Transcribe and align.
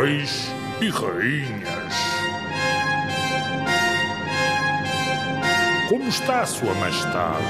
reis 0.00 0.46
e 0.80 0.88
rainhas. 0.88 1.94
Como 5.88 6.08
está 6.08 6.46
Sua 6.46 6.74
Majestade? 6.74 7.44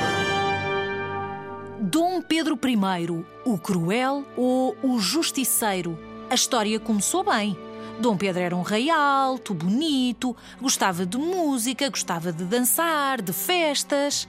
Dom 1.81 2.21
Pedro 2.21 2.59
I, 2.65 3.25
o 3.45 3.59
cruel 3.59 4.25
ou 4.37 4.77
o 4.83 4.99
justiceiro? 4.99 5.97
A 6.29 6.35
história 6.35 6.81
começou 6.81 7.23
bem. 7.23 7.57
Dom 8.01 8.17
Pedro 8.17 8.43
era 8.43 8.57
um 8.57 8.63
rei 8.63 8.91
alto, 8.91 9.55
bonito, 9.55 10.37
gostava 10.61 11.07
de 11.07 11.19
música, 11.19 11.89
gostava 11.89 12.33
de 12.33 12.45
dançar, 12.45 13.23
de 13.23 13.33
festas. 13.33 14.29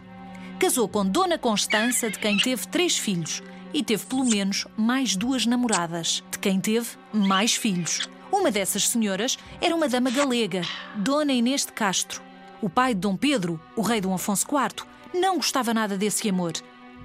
Casou 0.59 0.87
com 0.87 1.05
Dona 1.05 1.37
Constança, 1.37 2.09
de 2.11 2.19
quem 2.19 2.37
teve 2.37 2.67
três 2.67 2.97
filhos, 2.97 3.41
e 3.73 3.83
teve 3.83 4.05
pelo 4.05 4.25
menos 4.25 4.67
mais 4.77 5.15
duas 5.15 5.45
namoradas, 5.45 6.23
de 6.29 6.39
quem 6.39 6.59
teve 6.59 6.89
mais 7.11 7.55
filhos. 7.55 8.09
Uma 8.31 8.51
dessas 8.51 8.87
senhoras 8.87 9.37
era 9.61 9.75
uma 9.75 9.87
dama 9.87 10.09
galega, 10.09 10.61
Dona 10.95 11.33
Inês 11.33 11.65
de 11.65 11.71
Castro. 11.71 12.21
O 12.61 12.69
pai 12.69 12.93
de 12.93 13.01
Dom 13.01 13.15
Pedro, 13.15 13.59
o 13.75 13.81
rei 13.81 13.99
Dom 13.99 14.13
Afonso 14.13 14.45
IV, 14.45 14.85
não 15.13 15.37
gostava 15.37 15.73
nada 15.73 15.97
desse 15.97 16.27
amor 16.29 16.53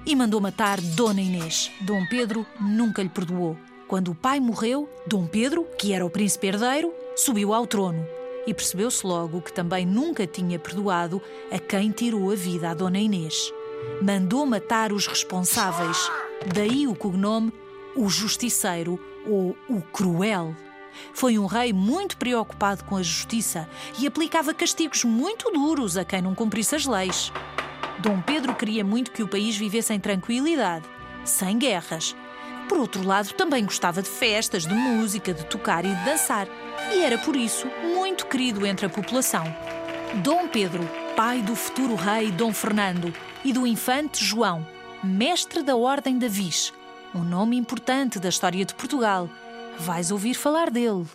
e 0.07 0.17
mandou 0.17 0.41
matar 0.41 0.81
Dona 0.81 1.21
Inês. 1.21 1.71
Dom 1.81 2.07
Pedro 2.07 2.47
nunca 2.61 3.03
lhe 3.03 3.09
perdoou. 3.09 3.57
Quando 3.87 4.11
o 4.11 4.15
pai 4.15 4.39
morreu, 4.41 4.89
Dom 5.07 5.27
Pedro, 5.27 5.67
que 5.79 5.93
era 5.93 6.05
o 6.05 6.11
príncipe 6.11 6.47
herdeiro, 6.49 6.93
subiu 7.17 7.53
ao 7.53 7.67
trono 7.67 8.07
e 8.47 8.55
percebeu-se 8.55 9.07
logo 9.07 9.43
que 9.43 9.53
também 9.53 9.85
nunca 9.85 10.27
tinha 10.27 10.59
perdoado 10.59 11.21
a 11.53 11.59
quem 11.59 11.91
tirou 11.91 12.31
a 12.31 12.35
vida 12.35 12.71
à 12.71 12.75
Dona 12.75 12.99
Inês. 12.99 13.53
Mandou 14.01 14.47
matar 14.47 14.93
os 14.93 15.07
responsáveis, 15.07 16.11
daí 16.47 16.87
o 16.87 16.95
cognome 16.95 17.53
o 17.99 18.09
Justiceiro 18.09 18.99
ou 19.27 19.57
o 19.69 19.83
Cruel. 19.83 20.55
Foi 21.13 21.39
um 21.39 21.47
rei 21.47 21.73
muito 21.73 22.17
preocupado 22.17 22.85
com 22.85 22.97
a 22.97 23.03
justiça 23.03 23.69
e 23.99 24.07
aplicava 24.07 24.55
castigos 24.55 25.05
muito 25.05 25.51
duros 25.51 25.97
a 25.97 26.05
quem 26.05 26.23
não 26.23 26.35
cumprisse 26.35 26.77
as 26.77 26.87
leis. 26.87 27.33
Dom 27.99 28.21
Pedro 28.21 28.55
queria 28.55 28.85
muito 28.85 29.11
que 29.11 29.23
o 29.23 29.29
país 29.29 29.57
vivesse 29.57 29.93
em 29.93 30.01
tranquilidade, 30.01 30.85
sem 31.25 31.59
guerras. 31.59 32.15
Por 32.69 32.79
outro 32.79 33.05
lado, 33.05 33.33
também 33.33 33.65
gostava 33.65 34.03
de 34.03 34.09
festas, 34.09 34.67
de 34.67 34.75
música, 34.75 35.33
de 35.35 35.45
tocar 35.47 35.85
e 35.85 35.95
de 35.95 36.05
dançar. 36.05 36.47
E 36.93 37.03
era 37.03 37.19
por 37.19 37.35
isso 37.35 37.67
muito 37.95 38.27
querido 38.27 38.67
entre 38.67 38.87
a 38.87 38.91
população. 38.91 39.45
Dom 40.23 40.47
Pedro, 40.49 40.89
pai 41.17 41.43
do 41.43 41.57
futuro 41.57 41.95
rei 41.95 42.31
Dom 42.31 42.53
Fernando 42.53 43.13
e 43.45 43.53
do 43.53 43.67
infante 43.67 44.25
João, 44.25 44.67
mestre 45.03 45.63
da 45.63 45.77
Ordem 45.77 46.19
da 46.19 46.29
Viz, 46.29 46.73
um 47.15 47.23
nome 47.23 47.57
importante 47.57 48.19
da 48.19 48.29
história 48.29 48.65
de 48.65 48.75
Portugal. 48.75 49.29
Vais 49.79 50.11
ouvir 50.11 50.35
falar 50.35 50.71
dele. 50.71 51.07